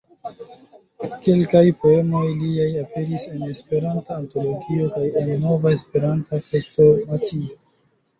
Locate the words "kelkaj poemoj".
1.25-2.21